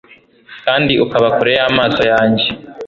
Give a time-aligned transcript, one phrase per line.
[0.65, 2.47] kandi ukaba kure y'amaso yanjye